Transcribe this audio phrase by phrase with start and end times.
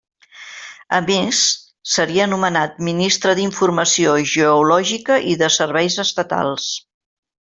[0.99, 1.41] A més,
[1.95, 6.69] seria nomenat Ministre d'Informació Geològica i de Serveis Estatals.